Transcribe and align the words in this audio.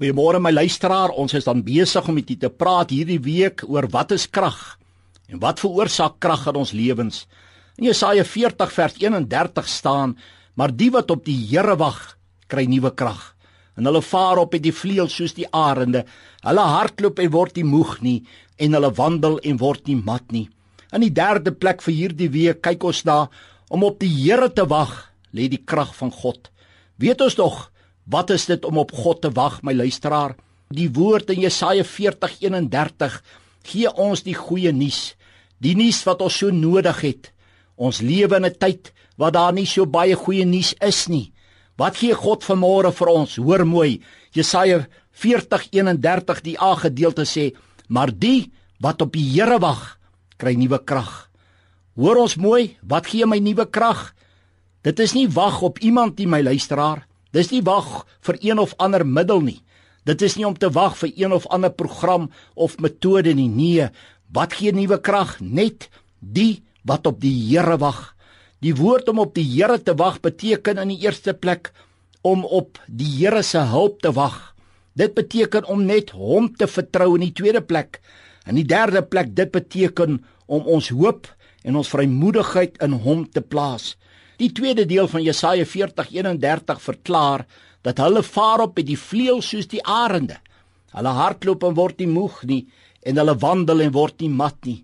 Goeiemôre 0.00 0.38
my 0.40 0.48
luisteraar, 0.48 1.12
ons 1.12 1.34
is 1.36 1.44
dan 1.44 1.58
besig 1.60 2.06
om 2.08 2.14
met 2.16 2.30
u 2.32 2.34
te 2.40 2.48
praat 2.48 2.88
hierdie 2.88 3.18
week 3.20 3.60
oor 3.68 3.84
wat 3.92 4.14
is 4.16 4.22
krag 4.32 4.78
en 5.28 5.42
wat 5.42 5.58
veroorsaak 5.60 6.14
krag 6.24 6.46
in 6.48 6.56
ons 6.56 6.70
lewens. 6.72 7.26
In 7.76 7.84
Jesaja 7.90 8.24
40 8.24 8.70
vers 8.72 8.94
31 8.96 9.66
staan: 9.68 10.14
"Maar 10.56 10.72
die 10.72 10.88
wat 10.90 11.10
op 11.12 11.26
die 11.26 11.36
Here 11.36 11.76
wag, 11.76 12.16
kry 12.48 12.64
nuwe 12.64 12.94
krag. 12.94 13.36
En 13.76 13.84
hulle 13.84 14.00
vaar 14.00 14.38
op 14.38 14.52
met 14.52 14.62
die 14.62 14.72
vleuels 14.72 15.12
soos 15.14 15.34
die 15.34 15.46
arende. 15.52 16.06
Hulle 16.40 16.64
hardloop 16.64 17.18
en 17.18 17.30
word 17.30 17.56
nie 17.56 17.64
moeg 17.64 18.00
nie 18.00 18.24
en 18.56 18.72
hulle 18.72 18.94
wandel 18.94 19.38
en 19.38 19.58
word 19.58 19.86
nie 19.86 19.96
mat 19.96 20.32
nie." 20.32 20.48
In 20.92 21.00
die 21.00 21.12
derde 21.12 21.52
plek 21.52 21.82
vir 21.82 21.94
hierdie 21.94 22.30
week 22.30 22.62
kyk 22.62 22.84
ons 22.84 23.04
na 23.04 23.28
om 23.68 23.84
op 23.84 24.00
die 24.00 24.08
Here 24.08 24.48
te 24.48 24.64
wag, 24.64 25.12
lê 25.34 25.46
die 25.48 25.62
krag 25.64 25.94
van 25.94 26.10
God. 26.10 26.50
Weet 26.96 27.20
ons 27.20 27.34
tog 27.34 27.70
Wat 28.04 28.30
is 28.30 28.46
dit 28.46 28.64
om 28.64 28.78
op 28.78 28.92
God 28.92 29.20
te 29.22 29.30
wag, 29.30 29.62
my 29.62 29.74
luisteraar? 29.74 30.36
Die 30.70 30.90
woord 30.94 31.30
in 31.30 31.40
Jesaja 31.40 31.84
40:31 31.84 33.20
gee 33.62 33.90
ons 33.90 34.22
die 34.22 34.34
goeie 34.34 34.72
nuus. 34.72 35.16
Die 35.58 35.74
nuus 35.76 36.04
wat 36.06 36.22
ons 36.22 36.38
so 36.38 36.50
nodig 36.50 37.00
het. 37.00 37.32
Ons 37.76 38.00
lewe 38.00 38.36
in 38.36 38.46
'n 38.46 38.58
tyd 38.58 38.92
waar 39.16 39.32
daar 39.32 39.52
nie 39.52 39.66
so 39.66 39.86
baie 39.86 40.14
goeie 40.14 40.44
nuus 40.44 40.74
is 40.80 41.08
nie. 41.08 41.32
Wat 41.76 41.96
gee 41.96 42.14
God 42.14 42.44
vanmôre 42.44 42.92
vir 42.92 43.08
ons? 43.08 43.36
Hoor 43.36 43.64
mooi. 43.66 44.00
Jesaja 44.32 44.86
40:31 45.12 46.40
die 46.42 46.60
A 46.60 46.74
gedeelte 46.74 47.24
sê: 47.24 47.56
"Maar 47.88 48.10
die 48.18 48.52
wat 48.80 49.02
op 49.02 49.12
die 49.12 49.30
Here 49.32 49.58
wag, 49.58 49.98
kry 50.36 50.54
nuwe 50.54 50.84
krag." 50.84 51.30
Hoor 51.96 52.16
ons 52.16 52.36
mooi, 52.36 52.76
wat 52.86 53.06
gee 53.06 53.26
my 53.26 53.38
nuwe 53.38 53.66
krag? 53.66 54.14
Dit 54.82 55.00
is 55.00 55.12
nie 55.12 55.28
wag 55.28 55.62
op 55.62 55.78
iemand 55.78 56.18
nie, 56.18 56.26
my 56.26 56.40
luisteraar. 56.42 57.09
Dis 57.36 57.50
nie 57.52 57.62
wag 57.62 58.06
vir 58.26 58.38
een 58.42 58.58
of 58.58 58.74
ander 58.78 59.06
middel 59.06 59.42
nie. 59.44 59.60
Dit 60.08 60.22
is 60.22 60.36
nie 60.36 60.46
om 60.48 60.56
te 60.56 60.70
wag 60.72 60.96
vir 60.98 61.12
een 61.14 61.32
of 61.32 61.46
ander 61.52 61.70
program 61.70 62.30
of 62.54 62.78
metode 62.78 63.34
nie. 63.34 63.48
Nee, 63.48 63.90
wat 64.32 64.56
gee 64.58 64.72
nuwe 64.72 64.98
krag? 65.00 65.38
Net 65.40 65.88
die 66.18 66.62
wat 66.86 67.06
op 67.06 67.20
die 67.20 67.34
Here 67.50 67.76
wag. 67.78 68.14
Die 68.60 68.74
woord 68.76 69.08
om 69.08 69.20
op 69.22 69.34
die 69.34 69.46
Here 69.46 69.78
te 69.78 69.94
wag 69.94 70.20
beteken 70.20 70.80
in 70.82 70.94
die 70.94 71.00
eerste 71.04 71.34
plek 71.34 71.72
om 72.22 72.44
op 72.44 72.80
die 72.86 73.08
Here 73.18 73.42
se 73.42 73.62
hulp 73.72 74.00
te 74.02 74.12
wag. 74.16 74.54
Dit 74.96 75.14
beteken 75.14 75.64
om 75.64 75.84
net 75.86 76.10
hom 76.16 76.50
te 76.56 76.66
vertrou 76.68 77.14
in 77.14 77.28
die 77.28 77.36
tweede 77.36 77.62
plek. 77.62 78.00
In 78.48 78.58
die 78.58 78.66
derde 78.66 79.02
plek 79.02 79.34
dit 79.36 79.52
beteken 79.52 80.18
om 80.46 80.66
ons 80.66 80.90
hoop 80.90 81.28
en 81.62 81.76
ons 81.76 81.92
vrymoedigheid 81.92 82.80
in 82.84 82.96
hom 83.04 83.26
te 83.28 83.40
plaas. 83.40 83.94
Die 84.40 84.52
tweede 84.56 84.86
deel 84.88 85.08
van 85.08 85.20
Jesaja 85.20 85.66
40:31 85.68 86.80
verklaar 86.80 87.44
dat 87.84 87.98
hulle 88.00 88.22
vaar 88.22 88.62
op 88.64 88.76
met 88.76 88.86
die 88.88 88.98
vleuels 88.98 89.48
soos 89.52 89.66
die 89.68 89.82
arende. 89.84 90.38
Hulle 90.96 91.12
hardloop 91.12 91.64
en 91.68 91.74
word 91.76 91.98
nie 92.00 92.08
moeg 92.08 92.38
nie 92.48 92.62
en 93.04 93.20
hulle 93.20 93.34
wandel 93.42 93.82
en 93.84 93.92
word 93.92 94.20
nie 94.24 94.30
mat 94.32 94.56
nie. 94.64 94.78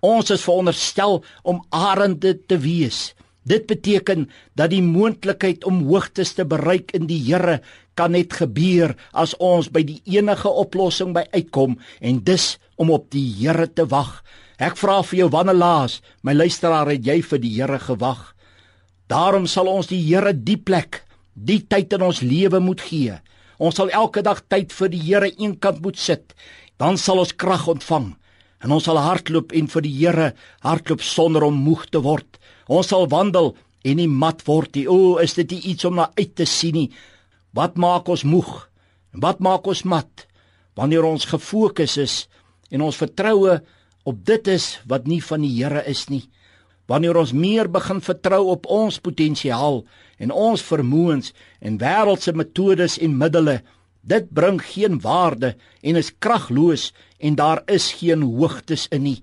Ons 0.00 0.32
is 0.32 0.44
veronderstel 0.44 1.20
om 1.42 1.60
arende 1.68 2.32
te 2.48 2.56
wees. 2.58 3.12
Dit 3.44 3.66
beteken 3.66 4.30
dat 4.56 4.72
die 4.72 4.82
moontlikheid 4.82 5.64
om 5.64 5.82
hoogtes 5.90 6.32
te 6.34 6.44
bereik 6.44 6.94
in 6.96 7.06
die 7.06 7.20
Here 7.20 7.60
kan 7.94 8.12
net 8.12 8.32
gebeur 8.32 8.96
as 9.12 9.34
ons 9.36 9.68
by 9.68 9.82
die 9.84 10.00
enige 10.16 10.48
oplossing 10.48 11.12
by 11.12 11.26
uitkom 11.36 11.76
en 12.00 12.24
dis 12.24 12.56
om 12.76 12.90
op 12.90 13.10
die 13.12 13.28
Here 13.42 13.68
te 13.68 13.84
wag. 13.92 14.24
Ek 14.56 14.80
vra 14.80 15.02
vir 15.02 15.18
jou 15.18 15.28
wanneer 15.36 15.60
laas, 15.60 16.00
my 16.22 16.32
luisteraar, 16.32 16.88
het 16.88 17.04
jy 17.04 17.20
vir 17.22 17.44
die 17.44 17.52
Here 17.60 17.78
gewag? 17.78 18.35
Daarom 19.06 19.46
sal 19.46 19.68
ons 19.70 19.86
die 19.90 20.00
Here 20.02 20.32
die 20.34 20.58
plek, 20.58 21.04
die 21.34 21.60
tyd 21.62 21.94
in 21.94 22.02
ons 22.08 22.22
lewe 22.26 22.58
moet 22.62 22.82
gee. 22.82 23.14
Ons 23.62 23.78
sal 23.78 23.92
elke 23.94 24.22
dag 24.26 24.42
tyd 24.50 24.74
vir 24.74 24.90
die 24.90 25.02
Here 25.02 25.30
eenkant 25.30 25.82
moet 25.84 25.98
sit. 25.98 26.34
Dan 26.76 26.98
sal 26.98 27.22
ons 27.22 27.34
krag 27.34 27.68
ontvang 27.70 28.14
en 28.64 28.72
ons 28.72 28.86
sal 28.88 28.98
hardloop 28.98 29.52
en 29.54 29.68
vir 29.70 29.84
die 29.84 29.94
Here 30.00 30.30
hardloop 30.66 31.04
sonder 31.06 31.46
om 31.46 31.54
moeg 31.54 31.86
te 31.92 32.02
word. 32.02 32.40
Ons 32.66 32.90
sal 32.90 33.06
wandel 33.12 33.54
en 33.86 34.00
nie 34.00 34.10
mat 34.10 34.42
word 34.48 34.74
nie. 34.74 34.88
O, 34.90 35.20
is 35.22 35.36
dit 35.38 35.54
nie 35.54 35.72
iets 35.72 35.86
om 35.86 36.00
na 36.00 36.10
uit 36.18 36.34
te 36.34 36.48
sien 36.48 36.74
nie? 36.74 36.88
Wat 37.54 37.78
maak 37.78 38.10
ons 38.10 38.26
moeg? 38.26 38.66
En 39.14 39.22
wat 39.22 39.38
maak 39.44 39.68
ons 39.70 39.84
mat? 39.86 40.26
Wanneer 40.76 41.06
ons 41.06 41.30
gefokus 41.30 41.94
is 42.02 42.16
en 42.74 42.82
ons 42.82 42.98
vertroue 42.98 43.60
op 44.06 44.24
dit 44.26 44.48
is 44.50 44.80
wat 44.90 45.06
nie 45.06 45.22
van 45.22 45.46
die 45.46 45.54
Here 45.54 45.86
is 45.86 46.08
nie 46.10 46.26
wanneer 46.86 47.18
ons 47.18 47.32
meer 47.32 47.70
begin 47.70 48.00
vertrou 48.00 48.44
op 48.54 48.66
ons 48.70 48.98
potensiaal 49.02 49.82
en 50.22 50.32
ons 50.32 50.62
vermoëns 50.62 51.32
en 51.60 51.78
wêreldse 51.82 52.32
metodes 52.32 52.98
en 53.02 53.18
middele 53.18 53.60
dit 54.06 54.28
bring 54.30 54.60
geen 54.62 55.00
waarde 55.02 55.54
en 55.82 55.98
is 55.98 56.12
kragloos 56.22 56.92
en 57.18 57.38
daar 57.38 57.62
is 57.66 57.90
geen 57.98 58.22
hoogtes 58.22 58.86
in 58.94 59.02
nie. 59.02 59.18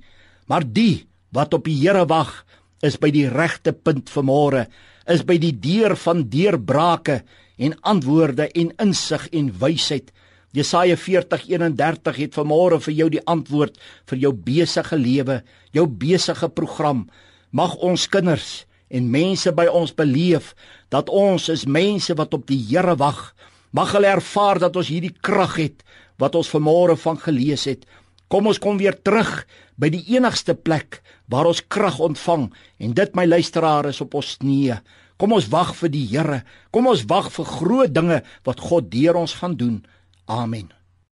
Maar 0.48 0.66
die 0.68 1.06
wat 1.34 1.54
op 1.56 1.66
die 1.66 1.78
Here 1.80 2.06
wag 2.06 2.44
is 2.84 3.00
by 3.00 3.10
die 3.16 3.30
regte 3.32 3.72
punt 3.72 4.12
vanmôre 4.12 4.68
is 5.10 5.24
by 5.28 5.38
die 5.40 5.54
deur 5.56 5.96
van 6.00 6.28
deurbrake 6.32 7.22
en 7.64 7.76
antwoorde 7.88 8.50
en 8.52 8.72
insig 8.82 9.28
en 9.32 9.52
wysheid. 9.60 10.12
Jesaja 10.54 10.96
40:31 11.00 12.20
het 12.20 12.36
vanmôre 12.38 12.80
vir 12.80 12.94
jou 12.94 13.10
die 13.10 13.24
antwoord 13.26 13.78
vir 14.06 14.18
jou 14.18 14.34
besige 14.34 14.98
lewe, 14.98 15.42
jou 15.72 15.88
besige 15.88 16.50
program, 16.50 17.08
mag 17.54 17.76
ons 17.86 18.08
kinders 18.10 18.66
en 18.94 19.10
mense 19.14 19.50
by 19.56 19.66
ons 19.70 19.94
beleef 19.96 20.52
dat 20.94 21.10
ons 21.10 21.48
is 21.54 21.66
mense 21.70 22.14
wat 22.18 22.34
op 22.34 22.46
die 22.50 22.60
Here 22.70 22.98
wag. 23.00 23.32
Mag 23.74 23.94
hulle 23.96 24.12
ervaar 24.12 24.60
dat 24.62 24.76
ons 24.78 24.90
hierdie 24.90 25.14
krag 25.22 25.58
het 25.62 25.86
wat 26.22 26.36
ons 26.38 26.50
vanmôre 26.54 26.98
van 27.00 27.18
gelees 27.22 27.66
het. 27.70 27.86
Kom 28.30 28.50
ons 28.50 28.62
kom 28.62 28.78
weer 28.82 28.98
terug 29.06 29.46
by 29.78 29.90
die 29.94 30.04
enigste 30.16 30.54
plek 30.58 31.02
waar 31.30 31.50
ons 31.50 31.64
krag 31.66 32.00
ontvang 32.02 32.50
en 32.82 32.94
dit 32.98 33.18
my 33.18 33.26
luisteraar 33.30 33.90
is 33.90 34.02
op 34.02 34.18
ons 34.18 34.36
knieë. 34.42 34.82
Kom 35.22 35.34
ons 35.38 35.50
wag 35.54 35.74
vir 35.78 35.94
die 35.94 36.06
Here. 36.10 36.44
Kom 36.74 36.90
ons 36.90 37.06
wag 37.10 37.30
vir 37.34 37.52
groot 37.58 37.94
dinge 37.94 38.22
wat 38.46 38.62
God 38.62 38.90
deur 38.94 39.22
ons 39.22 39.38
gaan 39.42 39.58
doen. 39.58 39.84
Amen. 40.26 40.74